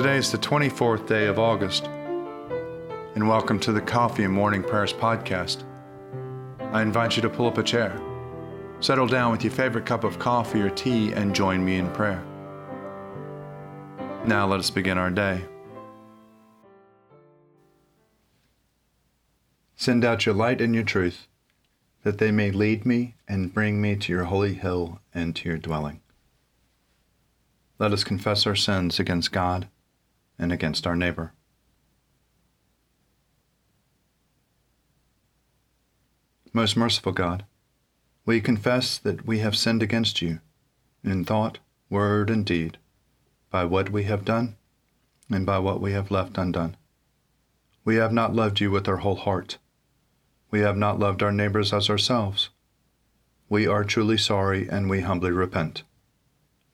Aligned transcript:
Today 0.00 0.16
is 0.16 0.32
the 0.32 0.38
24th 0.38 1.06
day 1.06 1.26
of 1.26 1.38
August, 1.38 1.84
and 1.84 3.28
welcome 3.28 3.60
to 3.60 3.70
the 3.70 3.82
Coffee 3.82 4.24
and 4.24 4.32
Morning 4.32 4.62
Prayers 4.62 4.94
podcast. 4.94 5.62
I 6.72 6.80
invite 6.80 7.16
you 7.16 7.20
to 7.20 7.28
pull 7.28 7.46
up 7.46 7.58
a 7.58 7.62
chair, 7.62 8.00
settle 8.80 9.06
down 9.06 9.30
with 9.30 9.44
your 9.44 9.52
favorite 9.52 9.84
cup 9.84 10.02
of 10.02 10.18
coffee 10.18 10.62
or 10.62 10.70
tea, 10.70 11.12
and 11.12 11.34
join 11.34 11.62
me 11.62 11.76
in 11.76 11.92
prayer. 11.92 12.24
Now 14.24 14.46
let 14.46 14.60
us 14.60 14.70
begin 14.70 14.96
our 14.96 15.10
day. 15.10 15.42
Send 19.76 20.02
out 20.02 20.24
your 20.24 20.34
light 20.34 20.62
and 20.62 20.74
your 20.74 20.84
truth, 20.84 21.26
that 22.04 22.16
they 22.16 22.30
may 22.30 22.50
lead 22.50 22.86
me 22.86 23.16
and 23.28 23.52
bring 23.52 23.82
me 23.82 23.96
to 23.96 24.10
your 24.10 24.24
holy 24.24 24.54
hill 24.54 25.00
and 25.12 25.36
to 25.36 25.46
your 25.50 25.58
dwelling. 25.58 26.00
Let 27.78 27.92
us 27.92 28.02
confess 28.02 28.46
our 28.46 28.56
sins 28.56 28.98
against 28.98 29.30
God 29.30 29.68
and 30.40 30.50
against 30.50 30.86
our 30.86 30.96
neighbor. 30.96 31.32
Most 36.52 36.76
merciful 36.76 37.12
God, 37.12 37.44
we 38.24 38.40
confess 38.40 38.98
that 38.98 39.24
we 39.24 39.38
have 39.38 39.54
sinned 39.54 39.82
against 39.82 40.20
you 40.20 40.40
in 41.04 41.24
thought, 41.24 41.58
word, 41.88 42.30
and 42.30 42.44
deed, 42.44 42.78
by 43.50 43.64
what 43.64 43.90
we 43.90 44.04
have 44.04 44.24
done 44.24 44.56
and 45.30 45.46
by 45.46 45.58
what 45.58 45.80
we 45.80 45.92
have 45.92 46.10
left 46.10 46.38
undone. 46.38 46.76
We 47.84 47.96
have 47.96 48.12
not 48.12 48.34
loved 48.34 48.60
you 48.60 48.70
with 48.70 48.88
our 48.88 48.98
whole 48.98 49.16
heart. 49.16 49.58
We 50.50 50.60
have 50.60 50.76
not 50.76 50.98
loved 50.98 51.22
our 51.22 51.32
neighbors 51.32 51.72
as 51.72 51.88
ourselves. 51.88 52.48
We 53.48 53.66
are 53.66 53.84
truly 53.84 54.18
sorry 54.18 54.68
and 54.68 54.90
we 54.90 55.02
humbly 55.02 55.30
repent. 55.30 55.84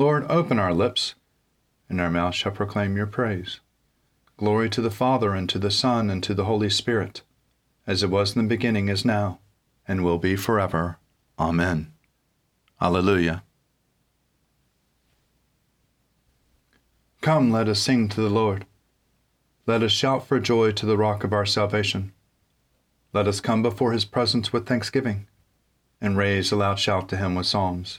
Lord, 0.00 0.30
open 0.30 0.60
our 0.60 0.72
lips, 0.72 1.16
and 1.88 2.00
our 2.00 2.08
mouth 2.08 2.32
shall 2.32 2.52
proclaim 2.52 2.96
your 2.96 3.08
praise. 3.08 3.58
Glory 4.36 4.70
to 4.70 4.80
the 4.80 4.92
Father, 4.92 5.34
and 5.34 5.48
to 5.48 5.58
the 5.58 5.72
Son, 5.72 6.08
and 6.08 6.22
to 6.22 6.34
the 6.34 6.44
Holy 6.44 6.70
Spirit, 6.70 7.22
as 7.84 8.04
it 8.04 8.08
was 8.08 8.36
in 8.36 8.42
the 8.44 8.48
beginning, 8.48 8.88
is 8.88 9.04
now, 9.04 9.40
and 9.88 10.04
will 10.04 10.18
be 10.18 10.36
forever. 10.36 10.98
Amen. 11.36 11.92
Alleluia. 12.80 13.42
Come, 17.20 17.50
let 17.50 17.68
us 17.68 17.80
sing 17.80 18.08
to 18.10 18.20
the 18.20 18.30
Lord. 18.30 18.66
Let 19.66 19.82
us 19.82 19.90
shout 19.90 20.28
for 20.28 20.38
joy 20.38 20.70
to 20.72 20.86
the 20.86 20.96
rock 20.96 21.24
of 21.24 21.32
our 21.32 21.44
salvation. 21.44 22.12
Let 23.12 23.26
us 23.26 23.40
come 23.40 23.64
before 23.64 23.90
his 23.90 24.04
presence 24.04 24.52
with 24.52 24.64
thanksgiving, 24.64 25.26
and 26.00 26.16
raise 26.16 26.52
a 26.52 26.56
loud 26.56 26.78
shout 26.78 27.08
to 27.08 27.16
him 27.16 27.34
with 27.34 27.46
psalms. 27.46 27.98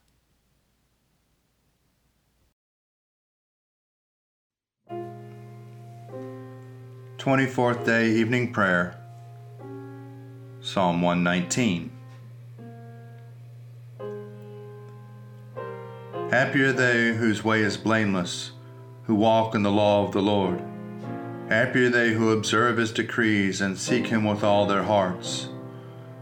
24th 7.21 7.85
Day 7.85 8.09
Evening 8.09 8.51
Prayer, 8.51 8.97
Psalm 10.59 11.03
119. 11.03 11.91
Happy 16.31 16.63
are 16.63 16.71
they 16.71 17.13
whose 17.13 17.43
way 17.43 17.61
is 17.61 17.77
blameless, 17.77 18.53
who 19.03 19.13
walk 19.13 19.53
in 19.53 19.61
the 19.61 19.69
law 19.69 20.03
of 20.03 20.13
the 20.13 20.21
Lord. 20.21 20.63
Happy 21.47 21.85
are 21.85 21.89
they 21.91 22.13
who 22.13 22.31
observe 22.31 22.77
his 22.77 22.91
decrees 22.91 23.61
and 23.61 23.77
seek 23.77 24.07
him 24.07 24.23
with 24.23 24.43
all 24.43 24.65
their 24.65 24.81
hearts, 24.81 25.49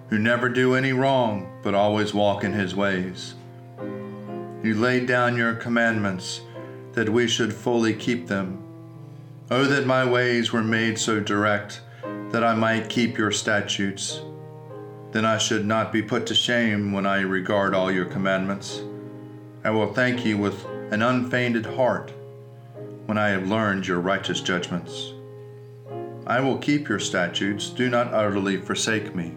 who 0.09 0.19
never 0.19 0.49
do 0.49 0.75
any 0.75 0.91
wrong, 0.91 1.49
but 1.63 1.73
always 1.73 2.13
walk 2.13 2.43
in 2.43 2.51
his 2.51 2.75
ways. 2.75 3.35
You 4.61 4.75
laid 4.75 5.07
down 5.07 5.37
your 5.37 5.53
commandments 5.53 6.41
that 6.91 7.07
we 7.07 7.25
should 7.25 7.53
fully 7.53 7.93
keep 7.93 8.27
them. 8.27 8.68
Oh, 9.51 9.65
that 9.65 9.87
my 9.87 10.05
ways 10.05 10.53
were 10.53 10.63
made 10.63 10.99
so 10.99 11.19
direct 11.19 11.81
that 12.29 12.43
I 12.43 12.53
might 12.53 12.87
keep 12.87 13.17
your 13.17 13.31
statutes. 13.31 14.21
Then 15.11 15.25
I 15.25 15.39
should 15.39 15.65
not 15.65 15.91
be 15.91 16.03
put 16.03 16.27
to 16.27 16.35
shame 16.35 16.91
when 16.91 17.07
I 17.07 17.21
regard 17.21 17.73
all 17.73 17.91
your 17.91 18.05
commandments. 18.05 18.83
I 19.63 19.71
will 19.71 19.91
thank 19.91 20.23
you 20.23 20.37
with 20.37 20.63
an 20.91 21.01
unfeigned 21.01 21.65
heart 21.65 22.13
when 23.07 23.17
I 23.17 23.29
have 23.29 23.47
learned 23.47 23.87
your 23.87 23.99
righteous 23.99 24.39
judgments. 24.39 25.13
I 26.27 26.41
will 26.41 26.59
keep 26.59 26.87
your 26.87 26.99
statutes, 26.99 27.71
do 27.71 27.89
not 27.89 28.13
utterly 28.13 28.57
forsake 28.57 29.15
me. 29.15 29.33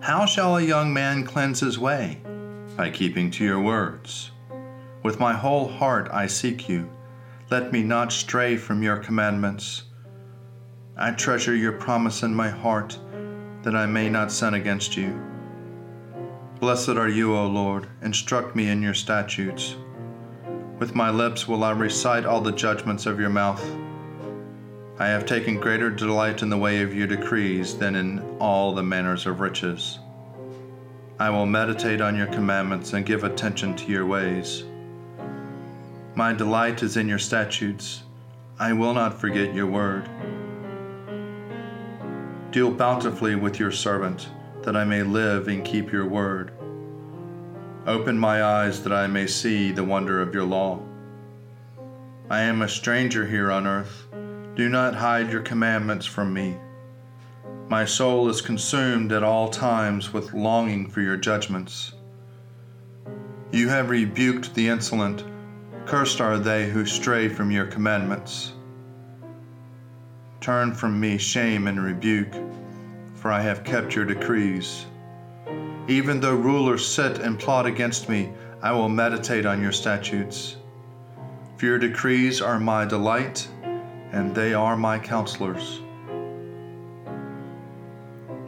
How 0.00 0.26
shall 0.26 0.56
a 0.56 0.62
young 0.62 0.92
man 0.92 1.22
cleanse 1.22 1.60
his 1.60 1.78
way? 1.78 2.18
By 2.76 2.90
keeping 2.90 3.30
to 3.32 3.44
your 3.44 3.60
words. 3.60 4.32
With 5.04 5.20
my 5.20 5.34
whole 5.34 5.68
heart 5.68 6.08
I 6.12 6.26
seek 6.26 6.68
you 6.68 6.90
let 7.50 7.72
me 7.72 7.82
not 7.82 8.12
stray 8.12 8.56
from 8.56 8.80
your 8.80 8.98
commandments. 8.98 9.82
I 10.96 11.10
treasure 11.10 11.54
your 11.56 11.72
promise 11.72 12.22
in 12.22 12.32
my 12.32 12.48
heart, 12.48 12.96
that 13.62 13.74
I 13.74 13.86
may 13.86 14.08
not 14.08 14.30
sin 14.30 14.54
against 14.54 14.96
you. 14.96 15.20
Blessed 16.60 16.90
are 16.90 17.08
you, 17.08 17.34
O 17.34 17.48
Lord, 17.48 17.88
instruct 18.02 18.54
me 18.54 18.68
in 18.68 18.80
your 18.80 18.94
statutes. 18.94 19.74
With 20.78 20.94
my 20.94 21.10
lips 21.10 21.48
will 21.48 21.64
I 21.64 21.72
recite 21.72 22.24
all 22.24 22.40
the 22.40 22.52
judgments 22.52 23.06
of 23.06 23.18
your 23.18 23.30
mouth. 23.30 23.64
I 25.00 25.08
have 25.08 25.26
taken 25.26 25.58
greater 25.58 25.90
delight 25.90 26.42
in 26.42 26.50
the 26.50 26.56
way 26.56 26.82
of 26.82 26.94
your 26.94 27.08
decrees 27.08 27.76
than 27.76 27.96
in 27.96 28.20
all 28.38 28.72
the 28.72 28.82
manners 28.84 29.26
of 29.26 29.40
riches. 29.40 29.98
I 31.18 31.30
will 31.30 31.46
meditate 31.46 32.00
on 32.00 32.16
your 32.16 32.28
commandments 32.28 32.92
and 32.92 33.04
give 33.04 33.24
attention 33.24 33.74
to 33.74 33.90
your 33.90 34.06
ways. 34.06 34.64
My 36.20 36.34
delight 36.34 36.82
is 36.82 36.98
in 36.98 37.08
your 37.08 37.18
statutes. 37.18 38.02
I 38.58 38.74
will 38.74 38.92
not 38.92 39.18
forget 39.18 39.54
your 39.54 39.66
word. 39.66 40.06
Deal 42.50 42.70
bountifully 42.70 43.36
with 43.36 43.58
your 43.58 43.72
servant, 43.72 44.28
that 44.60 44.76
I 44.76 44.84
may 44.84 45.02
live 45.02 45.48
and 45.48 45.64
keep 45.64 45.90
your 45.90 46.06
word. 46.06 46.52
Open 47.86 48.18
my 48.18 48.44
eyes 48.44 48.82
that 48.82 48.92
I 48.92 49.06
may 49.06 49.26
see 49.26 49.72
the 49.72 49.82
wonder 49.82 50.20
of 50.20 50.34
your 50.34 50.44
law. 50.44 50.82
I 52.28 52.42
am 52.42 52.60
a 52.60 52.68
stranger 52.68 53.26
here 53.26 53.50
on 53.50 53.66
earth. 53.66 54.06
Do 54.56 54.68
not 54.68 54.96
hide 54.96 55.32
your 55.32 55.40
commandments 55.40 56.04
from 56.04 56.34
me. 56.34 56.58
My 57.70 57.86
soul 57.86 58.28
is 58.28 58.42
consumed 58.42 59.10
at 59.10 59.22
all 59.22 59.48
times 59.48 60.12
with 60.12 60.34
longing 60.34 60.90
for 60.90 61.00
your 61.00 61.16
judgments. 61.16 61.94
You 63.52 63.70
have 63.70 63.88
rebuked 63.88 64.54
the 64.54 64.68
insolent 64.68 65.24
Cursed 65.90 66.20
are 66.20 66.38
they 66.38 66.70
who 66.70 66.86
stray 66.86 67.28
from 67.28 67.50
your 67.50 67.66
commandments. 67.66 68.52
Turn 70.40 70.72
from 70.72 71.00
me 71.00 71.18
shame 71.18 71.66
and 71.66 71.82
rebuke, 71.82 72.32
for 73.16 73.32
I 73.32 73.40
have 73.40 73.64
kept 73.64 73.96
your 73.96 74.04
decrees. 74.04 74.86
Even 75.88 76.20
though 76.20 76.36
rulers 76.36 76.86
sit 76.86 77.18
and 77.18 77.36
plot 77.36 77.66
against 77.66 78.08
me, 78.08 78.32
I 78.62 78.70
will 78.70 78.88
meditate 78.88 79.46
on 79.46 79.60
your 79.60 79.72
statutes. 79.72 80.58
For 81.56 81.66
your 81.66 81.78
decrees 81.80 82.40
are 82.40 82.60
my 82.60 82.84
delight, 82.84 83.48
and 84.12 84.32
they 84.32 84.54
are 84.54 84.76
my 84.76 84.96
counselors. 84.96 85.80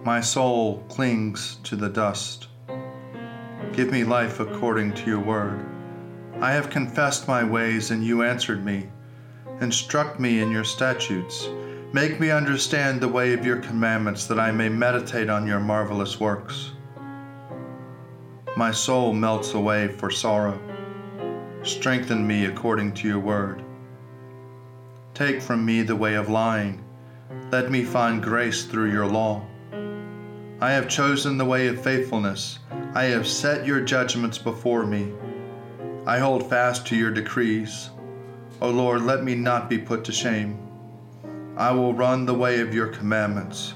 My 0.04 0.20
soul 0.20 0.84
clings 0.88 1.58
to 1.64 1.74
the 1.74 1.88
dust. 1.88 2.46
Give 3.72 3.90
me 3.90 4.04
life 4.04 4.38
according 4.38 4.94
to 4.94 5.06
your 5.06 5.18
word. 5.18 5.66
I 6.42 6.50
have 6.54 6.70
confessed 6.70 7.28
my 7.28 7.44
ways, 7.44 7.92
and 7.92 8.02
you 8.02 8.24
answered 8.24 8.64
me, 8.64 8.88
Instruct 9.60 10.18
me 10.18 10.40
in 10.40 10.50
your 10.50 10.64
statutes. 10.64 11.48
Make 11.92 12.18
me 12.18 12.32
understand 12.32 13.00
the 13.00 13.06
way 13.06 13.32
of 13.32 13.46
your 13.46 13.58
commandments, 13.58 14.26
that 14.26 14.40
I 14.40 14.50
may 14.50 14.68
meditate 14.68 15.30
on 15.30 15.46
your 15.46 15.60
marvelous 15.60 16.18
works. 16.18 16.72
My 18.56 18.72
soul 18.72 19.12
melts 19.12 19.54
away 19.54 19.86
for 19.86 20.10
sorrow. 20.10 20.60
Strengthen 21.62 22.26
me 22.26 22.46
according 22.46 22.94
to 22.94 23.06
your 23.06 23.20
word. 23.20 23.62
Take 25.14 25.40
from 25.40 25.64
me 25.64 25.82
the 25.82 25.94
way 25.94 26.14
of 26.14 26.28
lying. 26.28 26.82
Let 27.52 27.70
me 27.70 27.84
find 27.84 28.20
grace 28.20 28.64
through 28.64 28.90
your 28.90 29.06
law. 29.06 29.46
I 30.60 30.72
have 30.72 30.88
chosen 30.88 31.38
the 31.38 31.44
way 31.44 31.68
of 31.68 31.80
faithfulness. 31.80 32.58
I 32.94 33.04
have 33.04 33.28
set 33.28 33.64
your 33.64 33.80
judgments 33.80 34.38
before 34.38 34.84
me. 34.84 35.12
I 36.04 36.18
hold 36.18 36.50
fast 36.50 36.84
to 36.88 36.96
your 36.96 37.12
decrees. 37.12 37.90
O 38.60 38.70
Lord, 38.70 39.02
let 39.02 39.22
me 39.22 39.36
not 39.36 39.70
be 39.70 39.78
put 39.78 40.04
to 40.04 40.12
shame. 40.12 40.58
I 41.56 41.70
will 41.70 41.94
run 41.94 42.26
the 42.26 42.34
way 42.34 42.60
of 42.60 42.74
your 42.74 42.88
commandments, 42.88 43.74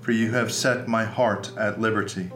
for 0.00 0.12
you 0.12 0.30
have 0.30 0.52
set 0.52 0.86
my 0.86 1.04
heart 1.04 1.50
at 1.58 1.80
liberty. 1.80 2.30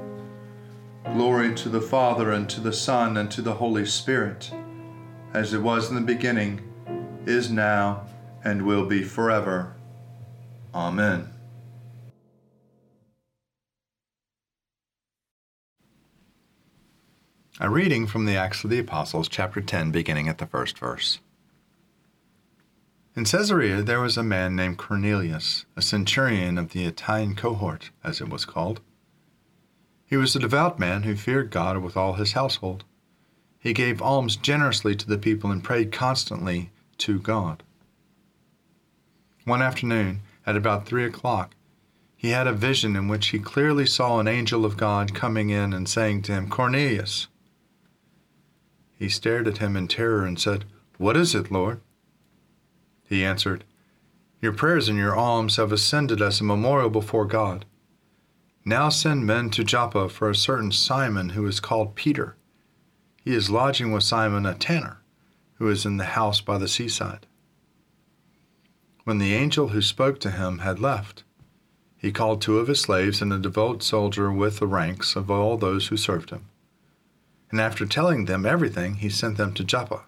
Glory 1.13 1.55
to 1.55 1.69
the 1.69 1.81
Father, 1.81 2.33
and 2.33 2.51
to 2.51 2.61
the 2.61 2.73
Son, 2.73 3.17
and 3.17 3.31
to 3.31 3.41
the 3.41 3.55
Holy 3.55 3.87
Spirit, 3.87 4.51
as 5.33 5.55
it 5.55 5.63
was 5.63 5.89
in 5.89 5.95
the 5.95 6.01
beginning, 6.01 6.61
is 7.25 7.49
now, 7.49 8.07
and 8.43 8.63
will 8.63 8.87
be 8.87 9.05
forever. 9.05 9.75
Amen. 10.75 11.38
A 17.61 17.69
reading 17.69 18.07
from 18.07 18.25
the 18.25 18.37
Acts 18.37 18.63
of 18.63 18.71
the 18.71 18.79
Apostles, 18.79 19.29
chapter 19.29 19.61
10, 19.61 19.91
beginning 19.91 20.29
at 20.29 20.39
the 20.39 20.47
first 20.47 20.79
verse. 20.79 21.19
In 23.17 23.25
Caesarea 23.25 23.83
there 23.83 24.01
was 24.01 24.17
a 24.17 24.23
man 24.23 24.55
named 24.55 24.79
Cornelius, 24.79 25.67
a 25.77 25.83
centurion 25.83 26.57
of 26.57 26.71
the 26.71 26.85
Italian 26.85 27.35
cohort, 27.35 27.91
as 28.05 28.21
it 28.21 28.29
was 28.29 28.45
called. 28.45 28.81
He 30.07 30.17
was 30.17 30.37
a 30.37 30.39
devout 30.39 30.79
man 30.79 31.03
who 31.03 31.17
feared 31.17 31.51
God 31.51 31.79
with 31.79 31.97
all 31.97 32.13
his 32.13 32.35
household. 32.35 32.85
He 33.59 33.73
gave 33.73 34.01
alms 34.01 34.37
generously 34.37 34.95
to 34.95 35.09
the 35.09 35.19
people 35.19 35.51
and 35.51 35.65
prayed 35.65 35.91
constantly 35.91 36.71
to 36.99 37.19
God. 37.19 37.65
One 39.47 39.63
afternoon, 39.63 40.21
at 40.47 40.57
about 40.57 40.87
three 40.87 41.05
o'clock, 41.05 41.57
he 42.17 42.31
had 42.31 42.47
a 42.47 42.53
vision 42.53 42.95
in 42.95 43.09
which 43.09 43.29
he 43.29 43.41
clearly 43.41 43.85
saw 43.85 44.21
an 44.21 44.29
angel 44.29 44.65
of 44.65 44.77
God 44.77 45.13
coming 45.13 45.51
in 45.51 45.73
and 45.73 45.89
saying 45.89 46.23
to 46.23 46.33
him, 46.33 46.49
Cornelius. 46.49 47.27
He 48.99 49.09
stared 49.09 49.47
at 49.47 49.59
him 49.59 49.77
in 49.77 49.87
terror 49.87 50.25
and 50.25 50.41
said, 50.41 50.65
What 50.97 51.17
is 51.17 51.35
it, 51.35 51.53
Lord? 51.53 51.81
He 53.05 53.25
answered, 53.25 53.63
Your 54.43 54.53
prayers 54.53 54.89
and 54.89 54.99
your 54.99 55.15
alms 55.15 55.57
have 55.57 55.71
ascended 55.71 56.21
as 56.21 56.41
a 56.41 56.45
memorial 56.45 56.91
before 56.91 57.25
God. 57.25 57.65
Now 58.65 58.89
send 58.89 59.25
men 59.25 59.51
to 59.51 59.63
Joppa 59.63 60.09
for 60.09 60.29
a 60.29 60.35
certain 60.35 60.73
Simon 60.73 61.31
who 61.31 61.47
is 61.47 61.61
called 61.61 61.95
Peter. 61.95 62.37
He 63.25 63.35
is 63.35 63.51
lodging 63.51 63.93
with 63.93 64.03
Simon 64.03 64.45
a 64.45 64.55
tanner, 64.55 65.01
who 65.55 65.69
is 65.69 65.87
in 65.87 65.97
the 65.97 66.05
house 66.05 66.41
by 66.41 66.59
the 66.59 66.69
seaside. 66.69 67.27
When 69.05 69.19
the 69.19 69.33
angel 69.33 69.69
who 69.69 69.81
spoke 69.81 70.19
to 70.21 70.33
him 70.33 70.59
had 70.59 70.81
left, 70.81 71.23
he 71.97 72.11
called 72.11 72.43
two 72.43 72.59
of 72.59 72.69
his 72.69 72.81
slaves 72.81 73.23
and 73.23 73.33
a 73.33 73.39
devout 73.39 73.83
soldier 73.83 74.31
with 74.33 74.59
the 74.59 74.67
ranks 74.67 75.15
of 75.15 75.31
all 75.31 75.57
those 75.57 75.87
who 75.87 75.97
served 75.97 76.31
him 76.31 76.48
and 77.51 77.61
after 77.61 77.87
telling 77.87 78.25
them 78.25 78.45
everything, 78.45 78.95
he 78.95 79.09
sent 79.09 79.37
them 79.37 79.55
to 79.55 79.65
Joppa. 79.65 80.03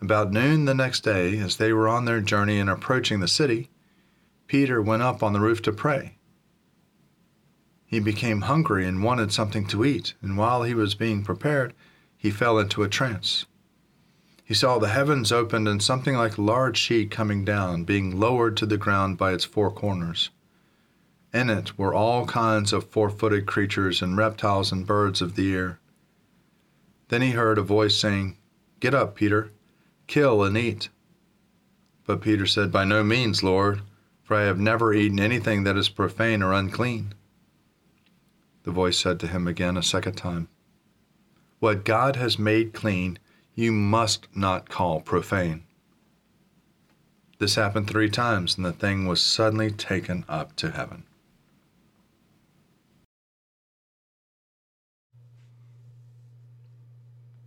About 0.00 0.32
noon 0.32 0.64
the 0.64 0.74
next 0.74 1.00
day, 1.00 1.38
as 1.38 1.56
they 1.56 1.72
were 1.72 1.88
on 1.88 2.04
their 2.04 2.20
journey 2.20 2.58
and 2.58 2.70
approaching 2.70 3.20
the 3.20 3.28
city, 3.28 3.70
Peter 4.46 4.80
went 4.80 5.02
up 5.02 5.22
on 5.22 5.32
the 5.32 5.40
roof 5.40 5.60
to 5.62 5.72
pray. 5.72 6.18
He 7.84 8.00
became 8.00 8.42
hungry 8.42 8.86
and 8.86 9.02
wanted 9.02 9.32
something 9.32 9.66
to 9.68 9.84
eat, 9.84 10.14
and 10.20 10.36
while 10.36 10.62
he 10.62 10.74
was 10.74 10.94
being 10.94 11.24
prepared, 11.24 11.74
he 12.16 12.30
fell 12.30 12.58
into 12.58 12.82
a 12.82 12.88
trance. 12.88 13.46
He 14.44 14.54
saw 14.54 14.78
the 14.78 14.88
heavens 14.88 15.30
opened 15.30 15.68
and 15.68 15.82
something 15.82 16.16
like 16.16 16.38
a 16.38 16.42
large 16.42 16.78
sheet 16.78 17.10
coming 17.10 17.44
down, 17.44 17.84
being 17.84 18.18
lowered 18.18 18.56
to 18.58 18.66
the 18.66 18.78
ground 18.78 19.18
by 19.18 19.32
its 19.32 19.44
four 19.44 19.70
corners. 19.70 20.30
In 21.34 21.50
it 21.50 21.78
were 21.78 21.92
all 21.92 22.24
kinds 22.24 22.72
of 22.72 22.88
four 22.88 23.10
footed 23.10 23.46
creatures 23.46 24.00
and 24.00 24.16
reptiles 24.16 24.72
and 24.72 24.86
birds 24.86 25.20
of 25.20 25.34
the 25.34 25.54
air. 25.54 25.78
Then 27.08 27.22
he 27.22 27.30
heard 27.30 27.58
a 27.58 27.62
voice 27.62 27.96
saying, 27.96 28.36
Get 28.80 28.94
up, 28.94 29.14
Peter, 29.14 29.50
kill 30.06 30.42
and 30.42 30.56
eat. 30.56 30.88
But 32.06 32.20
Peter 32.20 32.46
said, 32.46 32.70
By 32.70 32.84
no 32.84 33.02
means, 33.02 33.42
Lord, 33.42 33.82
for 34.22 34.36
I 34.36 34.42
have 34.42 34.58
never 34.58 34.92
eaten 34.92 35.18
anything 35.18 35.64
that 35.64 35.76
is 35.76 35.88
profane 35.88 36.42
or 36.42 36.52
unclean. 36.52 37.14
The 38.64 38.70
voice 38.70 38.98
said 38.98 39.18
to 39.20 39.26
him 39.26 39.48
again 39.48 39.76
a 39.76 39.82
second 39.82 40.14
time, 40.14 40.48
What 41.58 41.84
God 41.84 42.16
has 42.16 42.38
made 42.38 42.74
clean, 42.74 43.18
you 43.54 43.72
must 43.72 44.28
not 44.36 44.68
call 44.68 45.00
profane. 45.00 45.64
This 47.38 47.54
happened 47.54 47.88
three 47.88 48.10
times, 48.10 48.56
and 48.56 48.66
the 48.66 48.72
thing 48.72 49.06
was 49.06 49.20
suddenly 49.20 49.70
taken 49.70 50.24
up 50.28 50.56
to 50.56 50.72
heaven. 50.72 51.04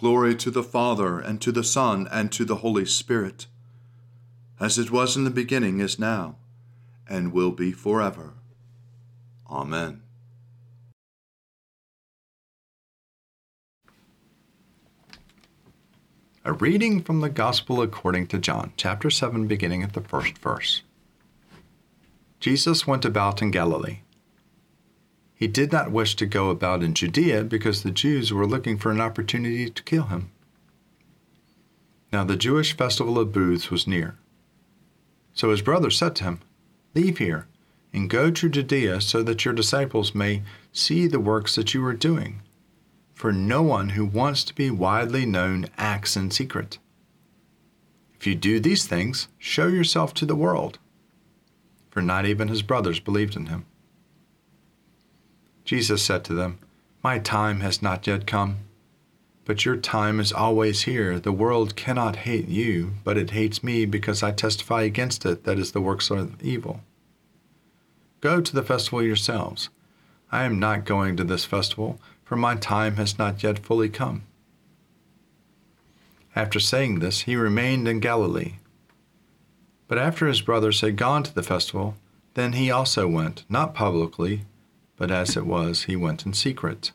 Glory 0.00 0.34
to 0.34 0.50
the 0.50 0.62
Father, 0.62 1.18
and 1.18 1.42
to 1.42 1.52
the 1.52 1.62
Son, 1.62 2.08
and 2.10 2.32
to 2.32 2.46
the 2.46 2.56
Holy 2.64 2.86
Spirit, 2.86 3.46
as 4.58 4.78
it 4.78 4.90
was 4.90 5.14
in 5.14 5.24
the 5.24 5.30
beginning, 5.30 5.78
is 5.78 5.98
now, 5.98 6.36
and 7.06 7.34
will 7.34 7.50
be 7.50 7.70
forever. 7.70 8.32
Amen. 9.50 10.00
A 16.46 16.54
reading 16.54 17.02
from 17.02 17.20
the 17.20 17.28
Gospel 17.28 17.82
according 17.82 18.28
to 18.28 18.38
John, 18.38 18.72
chapter 18.78 19.10
7, 19.10 19.46
beginning 19.46 19.82
at 19.82 19.92
the 19.92 20.00
first 20.00 20.38
verse. 20.38 20.80
Jesus 22.40 22.86
went 22.86 23.04
about 23.04 23.42
in 23.42 23.50
Galilee 23.50 23.98
he 25.40 25.48
did 25.48 25.72
not 25.72 25.90
wish 25.90 26.16
to 26.16 26.26
go 26.26 26.50
about 26.50 26.82
in 26.82 26.92
Judea 26.92 27.44
because 27.44 27.82
the 27.82 27.90
Jews 27.90 28.30
were 28.30 28.46
looking 28.46 28.76
for 28.76 28.90
an 28.90 29.00
opportunity 29.00 29.70
to 29.70 29.82
kill 29.82 30.02
him. 30.04 30.30
Now 32.12 32.24
the 32.24 32.36
Jewish 32.36 32.76
festival 32.76 33.18
of 33.18 33.32
booths 33.32 33.70
was 33.70 33.86
near. 33.86 34.18
So 35.32 35.50
his 35.50 35.62
brother 35.62 35.90
said 35.90 36.14
to 36.16 36.24
him, 36.24 36.40
Leave 36.94 37.16
here 37.16 37.46
and 37.90 38.10
go 38.10 38.30
to 38.30 38.50
Judea 38.50 39.00
so 39.00 39.22
that 39.22 39.46
your 39.46 39.54
disciples 39.54 40.14
may 40.14 40.42
see 40.72 41.06
the 41.06 41.18
works 41.18 41.54
that 41.54 41.72
you 41.72 41.82
are 41.86 41.94
doing. 41.94 42.42
For 43.14 43.32
no 43.32 43.62
one 43.62 43.90
who 43.90 44.04
wants 44.04 44.44
to 44.44 44.54
be 44.54 44.70
widely 44.70 45.24
known 45.24 45.68
acts 45.78 46.16
in 46.16 46.30
secret. 46.30 46.78
If 48.14 48.26
you 48.26 48.34
do 48.34 48.60
these 48.60 48.86
things, 48.86 49.28
show 49.38 49.68
yourself 49.68 50.12
to 50.14 50.26
the 50.26 50.36
world. 50.36 50.78
For 51.88 52.02
not 52.02 52.26
even 52.26 52.48
his 52.48 52.60
brothers 52.60 53.00
believed 53.00 53.36
in 53.36 53.46
him. 53.46 53.64
Jesus 55.64 56.02
said 56.02 56.24
to 56.24 56.34
them, 56.34 56.58
My 57.02 57.18
time 57.18 57.60
has 57.60 57.82
not 57.82 58.06
yet 58.06 58.26
come, 58.26 58.58
But 59.44 59.64
your 59.64 59.76
time 59.76 60.20
is 60.20 60.32
always 60.32 60.82
here. 60.82 61.18
The 61.18 61.32
world 61.32 61.74
cannot 61.74 62.16
hate 62.16 62.48
you, 62.48 62.92
but 63.02 63.16
it 63.16 63.30
hates 63.30 63.64
me 63.64 63.84
because 63.84 64.22
I 64.22 64.30
testify 64.30 64.82
against 64.82 65.26
it 65.26 65.44
that 65.44 65.58
is 65.58 65.72
the 65.72 65.80
works 65.80 66.10
of 66.10 66.40
evil. 66.42 66.82
Go 68.20 68.40
to 68.40 68.54
the 68.54 68.62
festival 68.62 69.02
yourselves. 69.02 69.68
I 70.30 70.44
am 70.44 70.60
not 70.60 70.84
going 70.84 71.16
to 71.16 71.24
this 71.24 71.44
festival, 71.44 71.98
for 72.22 72.36
my 72.36 72.54
time 72.54 72.96
has 72.96 73.18
not 73.18 73.42
yet 73.42 73.58
fully 73.58 73.88
come. 73.88 74.22
After 76.36 76.60
saying 76.60 77.00
this, 77.00 77.22
he 77.22 77.34
remained 77.34 77.88
in 77.88 77.98
Galilee. 77.98 78.54
But 79.88 79.98
after 79.98 80.28
his 80.28 80.42
brothers 80.42 80.80
had 80.82 80.96
gone 80.96 81.24
to 81.24 81.34
the 81.34 81.42
festival, 81.42 81.96
then 82.34 82.52
he 82.52 82.70
also 82.70 83.08
went, 83.08 83.44
not 83.48 83.74
publicly, 83.74 84.42
but 85.00 85.10
as 85.10 85.34
it 85.34 85.46
was, 85.46 85.84
he 85.84 85.96
went 85.96 86.26
in 86.26 86.34
secret. 86.34 86.92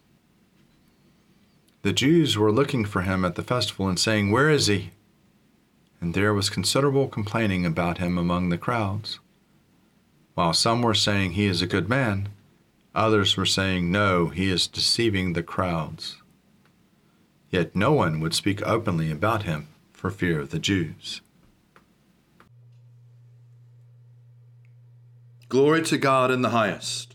The 1.82 1.92
Jews 1.92 2.38
were 2.38 2.52
looking 2.52 2.86
for 2.86 3.02
him 3.02 3.26
at 3.26 3.34
the 3.34 3.42
festival 3.42 3.88
and 3.88 4.00
saying, 4.00 4.30
Where 4.30 4.48
is 4.48 4.68
he? 4.68 4.92
And 6.00 6.14
there 6.14 6.32
was 6.32 6.52
considerable 6.52 7.08
complaining 7.08 7.66
about 7.66 7.98
him 7.98 8.20
among 8.20 8.50
the 8.50 8.60
crowds. 8.60 9.20
While 10.36 10.54
some 10.54 10.84
were 10.84 10.94
saying, 10.94 11.32
He 11.32 11.48
is 11.48 11.64
a 11.64 11.68
good 11.68 11.90
man, 11.90 12.30
others 12.94 13.36
were 13.36 13.46
saying, 13.48 13.92
No, 13.92 14.28
he 14.28 14.52
is 14.52 14.68
deceiving 14.68 15.34
the 15.34 15.42
crowds. 15.42 16.18
Yet 17.50 17.76
no 17.76 17.92
one 17.92 18.20
would 18.20 18.36
speak 18.36 18.62
openly 18.68 19.10
about 19.10 19.44
him 19.44 19.68
for 19.94 20.12
fear 20.12 20.42
of 20.42 20.52
the 20.52 20.60
Jews. 20.60 21.22
Glory 25.50 25.82
to 25.82 25.98
God 25.98 26.30
in 26.30 26.44
the 26.44 26.50
highest, 26.50 27.15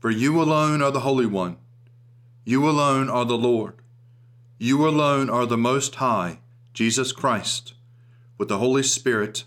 For 0.00 0.10
you 0.10 0.40
alone 0.40 0.80
are 0.80 0.90
the 0.90 1.00
Holy 1.00 1.26
One. 1.26 1.58
You 2.44 2.68
alone 2.68 3.10
are 3.10 3.26
the 3.26 3.36
Lord. 3.36 3.74
You 4.58 4.88
alone 4.88 5.28
are 5.28 5.44
the 5.44 5.58
Most 5.58 5.96
High, 5.96 6.38
Jesus 6.72 7.12
Christ, 7.12 7.74
with 8.38 8.48
the 8.48 8.58
Holy 8.58 8.82
Spirit, 8.82 9.44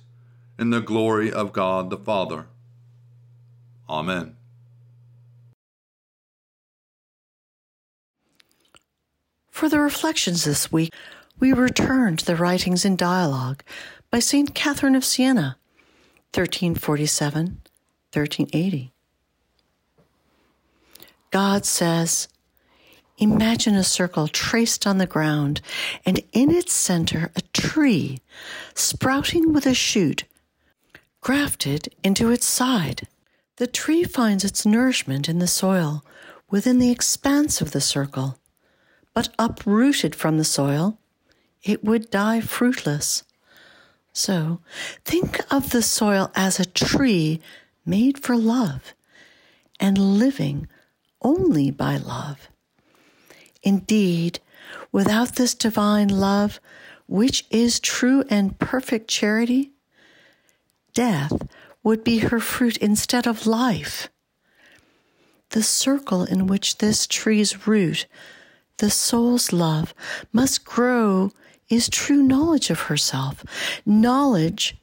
in 0.59 0.69
the 0.69 0.79
glory 0.79 1.31
of 1.33 1.53
God 1.53 1.89
the 1.89 1.97
Father. 1.97 2.45
Amen. 3.89 4.35
For 9.49 9.69
the 9.69 9.79
reflections 9.79 10.43
this 10.43 10.71
week, 10.71 10.93
we 11.39 11.51
return 11.51 12.17
to 12.17 12.25
the 12.25 12.35
writings 12.35 12.85
in 12.85 12.95
dialogue 12.95 13.63
by 14.11 14.19
St. 14.19 14.53
Catherine 14.53 14.95
of 14.95 15.03
Siena, 15.03 15.57
1347 16.33 17.61
1380. 18.13 18.92
God 21.33 21.65
says, 21.65 22.27
Imagine 23.17 23.73
a 23.73 23.83
circle 23.83 24.27
traced 24.27 24.85
on 24.85 24.99
the 24.99 25.07
ground, 25.07 25.61
and 26.05 26.21
in 26.31 26.51
its 26.51 26.73
center 26.73 27.31
a 27.35 27.41
tree 27.53 28.21
sprouting 28.75 29.51
with 29.51 29.65
a 29.65 29.73
shoot 29.73 30.25
grafted 31.21 31.89
into 32.03 32.29
its 32.29 32.45
side. 32.45 33.07
The 33.57 33.65
tree 33.65 34.03
finds 34.03 34.43
its 34.45 34.63
nourishment 34.63 35.27
in 35.27 35.39
the 35.39 35.47
soil 35.47 36.05
within 36.51 36.77
the 36.77 36.91
expanse 36.91 37.61
of 37.61 37.71
the 37.71 37.81
circle 37.81 38.37
but 39.15 39.33
uprooted 39.39 40.13
from 40.13 40.37
the 40.37 40.43
soil, 40.43 40.99
it 41.63 41.83
would 41.83 42.11
die 42.11 42.41
fruitless. 42.41 43.23
So 44.11 44.59
think 45.03 45.39
of 45.51 45.71
the 45.71 45.81
soil 45.81 46.31
as 46.35 46.59
a 46.59 46.65
tree 46.65 47.41
made 47.85 48.19
for 48.19 48.37
love 48.37 48.93
and 49.79 49.97
living 49.97 50.67
only 51.23 51.71
by 51.71 51.97
love. 51.97 52.49
Indeed, 53.63 54.39
without 54.91 55.35
this 55.35 55.53
divine 55.53 56.09
love, 56.09 56.59
which 57.07 57.45
is 57.49 57.79
true 57.79 58.23
and 58.29 58.57
perfect 58.59 59.07
charity, 59.07 59.71
death 60.93 61.47
would 61.83 62.03
be 62.03 62.19
her 62.19 62.39
fruit 62.39 62.77
instead 62.77 63.27
of 63.27 63.47
life. 63.47 64.09
The 65.49 65.63
circle 65.63 66.23
in 66.23 66.47
which 66.47 66.77
this 66.77 67.05
tree's 67.07 67.67
root 67.67 68.07
the 68.77 68.89
soul's 68.89 69.53
love 69.53 69.93
must 70.33 70.65
grow 70.65 71.31
is 71.69 71.87
true 71.89 72.23
knowledge 72.23 72.69
of 72.69 72.81
herself, 72.81 73.43
knowledge 73.85 74.75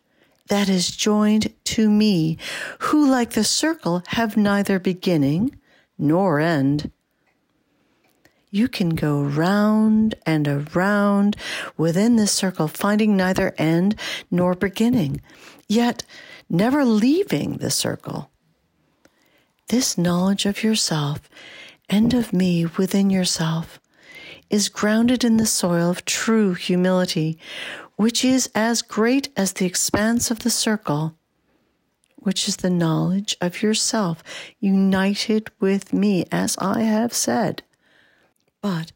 that 0.49 0.69
is 0.69 0.91
joined 0.91 1.53
to 1.65 1.91
me, 1.91 2.39
who, 2.79 3.11
like 3.11 3.31
the 3.31 3.45
circle, 3.45 4.03
have 4.09 4.37
neither 4.37 4.79
beginning 4.79 5.57
nor 6.01 6.41
end. 6.41 6.91
You 8.51 8.67
can 8.67 8.91
go 8.91 9.23
round 9.23 10.17
and 10.27 10.49
around 10.49 11.37
within 11.77 12.17
this 12.17 12.33
circle, 12.33 12.67
finding 12.67 13.17
neither 13.17 13.55
end 13.59 13.95
nor 14.31 14.55
beginning, 14.55 15.21
yet 15.69 16.03
never 16.49 16.85
leaving 16.85 17.59
the 17.59 17.71
circle. 17.71 18.31
This 19.69 19.97
knowledge 19.97 20.47
of 20.47 20.65
yourself 20.65 21.31
and 21.89 22.13
of 22.13 22.33
me 22.33 22.67
within 22.67 23.09
yourself 23.09 23.79
is 24.51 24.69
grounded 24.69 25.23
in 25.23 25.37
the 25.37 25.47
soil 25.47 25.89
of 25.91 26.05
true 26.05 26.55
humility, 26.55 27.39
which 27.95 28.25
is 28.25 28.51
as 28.53 28.83
great 28.83 29.29
as 29.37 29.53
the 29.53 29.67
expanse 29.67 30.29
of 30.31 30.41
the 30.41 30.51
circle, 30.51 31.15
which 32.21 32.49
is 32.49 32.57
the 32.57 32.71
knowledge 32.71 33.37
of 33.41 33.63
yourself 33.63 34.23
united 34.61 35.51
with 35.61 35.93
me, 35.93 36.25
as 36.31 36.57
I 36.59 36.83
have 36.83 37.13
said. 37.13 37.63
But 38.61 38.93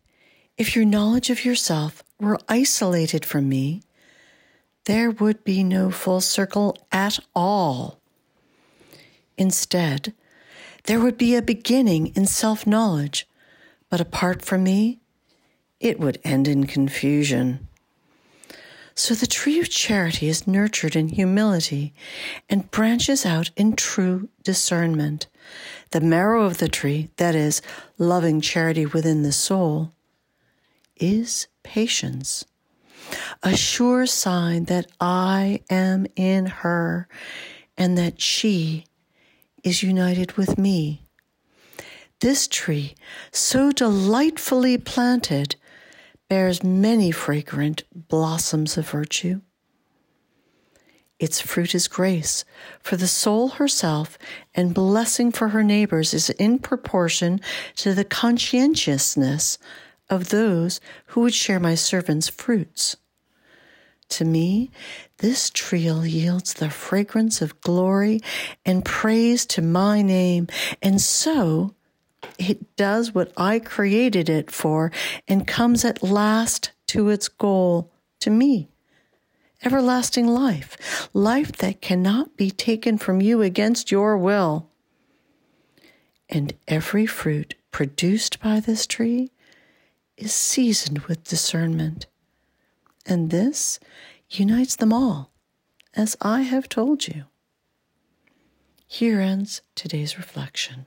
if 0.56 0.76
your 0.76 0.84
knowledge 0.84 1.30
of 1.30 1.44
yourself 1.44 2.02
were 2.20 2.38
isolated 2.48 3.24
from 3.24 3.48
me, 3.48 3.82
there 4.84 5.10
would 5.10 5.42
be 5.44 5.64
no 5.64 5.90
full 5.90 6.20
circle 6.20 6.76
at 6.92 7.18
all. 7.34 7.98
Instead, 9.36 10.14
there 10.84 11.00
would 11.00 11.16
be 11.16 11.34
a 11.34 11.42
beginning 11.42 12.08
in 12.08 12.26
self 12.26 12.66
knowledge, 12.66 13.26
but 13.88 14.00
apart 14.00 14.42
from 14.42 14.62
me, 14.62 15.00
it 15.80 15.98
would 15.98 16.20
end 16.24 16.46
in 16.46 16.66
confusion. 16.66 17.68
So 18.94 19.14
the 19.14 19.26
tree 19.26 19.58
of 19.58 19.68
charity 19.68 20.28
is 20.28 20.46
nurtured 20.46 20.94
in 20.94 21.08
humility 21.08 21.92
and 22.48 22.70
branches 22.70 23.26
out 23.26 23.50
in 23.56 23.74
true 23.74 24.28
discernment. 24.44 25.26
The 25.90 26.00
marrow 26.00 26.44
of 26.44 26.58
the 26.58 26.68
tree, 26.68 27.10
that 27.16 27.34
is, 27.34 27.60
loving 27.98 28.40
charity 28.40 28.86
within 28.86 29.22
the 29.22 29.32
soul, 29.32 29.92
is 30.96 31.48
patience, 31.64 32.44
a 33.42 33.56
sure 33.56 34.06
sign 34.06 34.66
that 34.66 34.86
I 35.00 35.60
am 35.68 36.06
in 36.14 36.46
her 36.46 37.08
and 37.76 37.98
that 37.98 38.20
she 38.20 38.84
is 39.64 39.82
united 39.82 40.32
with 40.32 40.56
me. 40.56 41.02
This 42.20 42.46
tree, 42.46 42.94
so 43.32 43.72
delightfully 43.72 44.78
planted, 44.78 45.56
bears 46.34 46.64
many 46.64 47.12
fragrant 47.12 47.84
blossoms 47.94 48.76
of 48.76 48.90
virtue. 48.90 49.40
Its 51.20 51.40
fruit 51.40 51.76
is 51.76 51.86
grace 51.86 52.44
for 52.80 52.96
the 52.96 53.06
soul 53.06 53.50
herself, 53.50 54.18
and 54.52 54.74
blessing 54.74 55.30
for 55.30 55.50
her 55.50 55.62
neighbors 55.62 56.12
is 56.12 56.30
in 56.30 56.58
proportion 56.58 57.40
to 57.76 57.94
the 57.94 58.04
conscientiousness 58.04 59.58
of 60.10 60.30
those 60.30 60.80
who 61.06 61.20
would 61.20 61.34
share 61.34 61.60
my 61.60 61.76
servant's 61.76 62.28
fruits. 62.28 62.96
To 64.08 64.24
me, 64.24 64.72
this 65.18 65.50
tree 65.50 65.88
yields 65.88 66.54
the 66.54 66.68
fragrance 66.68 67.42
of 67.42 67.60
glory 67.60 68.18
and 68.66 68.84
praise 68.84 69.46
to 69.54 69.62
my 69.62 70.02
name, 70.02 70.48
and 70.82 71.00
so 71.00 71.76
it 72.38 72.76
does 72.76 73.14
what 73.14 73.32
I 73.36 73.58
created 73.58 74.28
it 74.28 74.50
for 74.50 74.92
and 75.28 75.46
comes 75.46 75.84
at 75.84 76.02
last 76.02 76.72
to 76.88 77.08
its 77.08 77.28
goal, 77.28 77.92
to 78.20 78.30
me. 78.30 78.68
Everlasting 79.64 80.26
life, 80.26 81.08
life 81.14 81.52
that 81.52 81.80
cannot 81.80 82.36
be 82.36 82.50
taken 82.50 82.98
from 82.98 83.22
you 83.22 83.40
against 83.40 83.90
your 83.90 84.16
will. 84.16 84.68
And 86.28 86.52
every 86.68 87.06
fruit 87.06 87.54
produced 87.70 88.40
by 88.40 88.60
this 88.60 88.86
tree 88.86 89.30
is 90.16 90.32
seasoned 90.32 91.00
with 91.00 91.24
discernment, 91.24 92.06
and 93.06 93.30
this 93.30 93.80
unites 94.30 94.76
them 94.76 94.92
all, 94.92 95.32
as 95.94 96.16
I 96.20 96.42
have 96.42 96.68
told 96.68 97.08
you. 97.08 97.24
Here 98.86 99.20
ends 99.20 99.62
today's 99.74 100.16
reflection. 100.16 100.86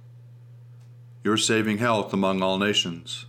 your 1.23 1.37
saving 1.37 1.77
health 1.77 2.13
among 2.13 2.41
all 2.41 2.57
nations. 2.57 3.25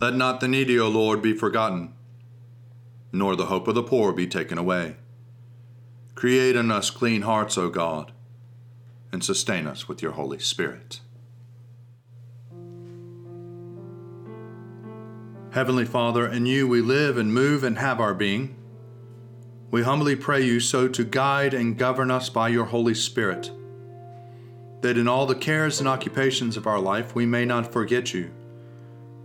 Let 0.00 0.14
not 0.14 0.40
the 0.40 0.46
needy, 0.46 0.78
O 0.78 0.88
Lord, 0.88 1.20
be 1.20 1.32
forgotten, 1.32 1.92
nor 3.12 3.34
the 3.34 3.46
hope 3.46 3.66
of 3.66 3.74
the 3.74 3.82
poor 3.82 4.12
be 4.12 4.26
taken 4.26 4.56
away. 4.56 4.96
Create 6.14 6.54
in 6.54 6.70
us 6.70 6.90
clean 6.90 7.22
hearts, 7.22 7.58
O 7.58 7.68
God, 7.68 8.12
and 9.10 9.24
sustain 9.24 9.66
us 9.66 9.88
with 9.88 10.00
your 10.00 10.12
Holy 10.12 10.38
Spirit. 10.38 11.00
Heavenly 15.50 15.86
Father, 15.86 16.28
in 16.28 16.46
you 16.46 16.68
we 16.68 16.80
live 16.80 17.16
and 17.16 17.34
move 17.34 17.64
and 17.64 17.78
have 17.78 17.98
our 18.00 18.14
being. 18.14 18.54
We 19.72 19.82
humbly 19.82 20.14
pray 20.14 20.44
you 20.44 20.60
so 20.60 20.86
to 20.86 21.04
guide 21.04 21.52
and 21.52 21.76
govern 21.76 22.10
us 22.10 22.28
by 22.28 22.48
your 22.48 22.66
Holy 22.66 22.94
Spirit 22.94 23.50
that 24.80 24.98
in 24.98 25.08
all 25.08 25.26
the 25.26 25.34
cares 25.34 25.80
and 25.80 25.88
occupations 25.88 26.56
of 26.56 26.66
our 26.66 26.78
life 26.78 27.14
we 27.14 27.26
may 27.26 27.44
not 27.44 27.72
forget 27.72 28.14
you, 28.14 28.30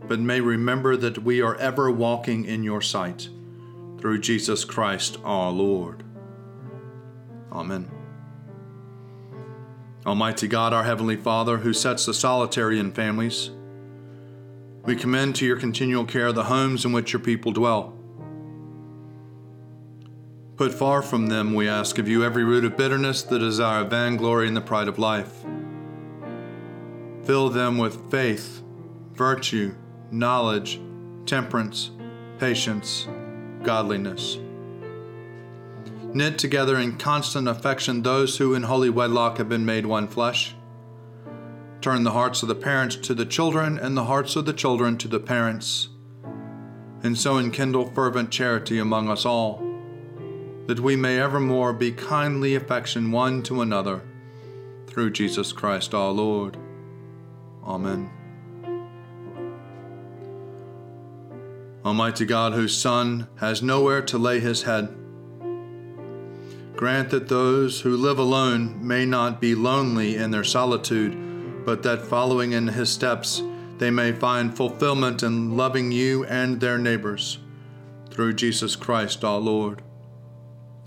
but 0.08 0.20
may 0.20 0.42
remember 0.42 0.98
that 0.98 1.24
we 1.24 1.42
are 1.42 1.56
ever 1.58 1.92
walking 1.92 2.46
in 2.46 2.64
your 2.64 2.82
sight, 2.82 3.30
through 4.00 4.20
Jesus 4.20 4.66
Christ 4.66 5.18
our 5.24 5.52
Lord. 5.52 6.04
Amen. 7.52 7.90
Almighty 10.06 10.48
God, 10.48 10.74
our 10.74 10.84
Heavenly 10.84 11.16
Father, 11.16 11.60
who 11.60 11.72
sets 11.72 12.06
the 12.06 12.14
solitary 12.14 12.80
in 12.80 12.92
families, 12.92 13.52
we 14.84 14.98
commend 14.98 15.36
to 15.38 15.46
your 15.46 15.56
continual 15.56 16.04
care 16.04 16.34
the 16.34 16.46
homes 16.46 16.84
in 16.84 16.92
which 16.92 17.14
your 17.14 17.22
people 17.22 17.54
dwell. 17.54 17.98
Put 20.64 20.74
far 20.74 21.02
from 21.02 21.28
them, 21.28 21.54
we 21.54 21.68
ask 21.68 21.98
of 21.98 22.08
you, 22.08 22.24
every 22.24 22.46
root 22.46 22.64
of 22.64 22.78
bitterness, 22.78 23.22
the 23.22 23.38
desire 23.38 23.82
of 23.82 23.90
vainglory, 23.90 24.48
and 24.48 24.56
the 24.56 24.62
pride 24.62 24.88
of 24.88 24.98
life. 24.98 25.44
Fill 27.26 27.50
them 27.50 27.78
with 27.78 28.10
faith, 28.10 28.64
virtue, 29.12 29.76
knowledge, 30.10 30.80
temperance, 31.26 31.92
patience, 32.40 33.10
godliness. 33.64 34.38
Knit 36.14 36.38
together 36.38 36.80
in 36.80 36.96
constant 36.96 37.50
affection 37.50 38.02
those 38.02 38.38
who 38.38 38.54
in 38.54 38.64
holy 38.64 38.90
wedlock 38.90 39.40
have 39.40 39.50
been 39.50 39.66
made 39.66 39.86
one 39.86 40.08
flesh. 40.08 40.56
Turn 41.82 42.06
the 42.06 42.12
hearts 42.12 42.42
of 42.42 42.48
the 42.48 42.56
parents 42.56 42.96
to 42.96 43.14
the 43.14 43.26
children, 43.26 43.78
and 43.78 43.98
the 43.98 44.06
hearts 44.06 44.38
of 44.38 44.46
the 44.46 44.54
children 44.54 44.98
to 45.00 45.10
the 45.10 45.20
parents, 45.20 45.90
and 47.04 47.18
so 47.18 47.38
enkindle 47.38 47.92
fervent 47.94 48.32
charity 48.32 48.80
among 48.80 49.10
us 49.10 49.26
all 49.26 49.63
that 50.68 50.80
we 50.80 50.96
may 50.96 51.20
evermore 51.20 51.74
be 51.74 51.92
kindly 51.92 52.56
affection 52.56 53.12
one 53.12 53.44
to 53.44 53.62
another, 53.62 54.02
through 54.88 55.12
Jesus 55.12 55.52
Christ 55.52 55.94
our 55.94 56.12
Lord. 56.12 56.58
Amen. 57.66 58.10
Almighty 61.86 62.26
God, 62.26 62.54
whose 62.54 62.78
Son 62.78 63.28
has 63.38 63.62
nowhere 63.62 64.02
to 64.04 64.18
lay 64.18 64.40
his 64.40 64.64
head, 64.64 64.96
grant 66.76 67.10
that 67.10 67.28
those 67.28 67.82
who 67.82 67.98
live 67.98 68.18
alone 68.18 68.86
may 68.86 69.06
not 69.06 69.42
be 69.42 69.54
lonely 69.54 70.16
in 70.16 70.32
their 70.32 70.46
solitude, 70.46 71.66
but 71.66 71.84
that 71.84 72.02
following 72.02 72.54
in 72.54 72.68
his 72.68 72.90
steps, 72.90 73.42
they 73.80 73.92
may 73.92 74.12
find 74.14 74.56
fulfillment 74.56 75.24
in 75.24 75.58
loving 75.58 75.92
you 75.92 76.24
and 76.26 76.62
their 76.62 76.78
neighbors. 76.78 77.40
Through 78.10 78.34
Jesus 78.34 78.76
Christ 78.76 79.24
our 79.24 79.40
Lord. 79.40 79.82